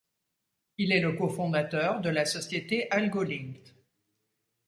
[0.79, 3.69] Il est le cofondateur de la société AlgoLinked.